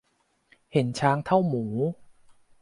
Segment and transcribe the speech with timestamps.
[0.73, 1.65] เห็นช้างเท่าหมู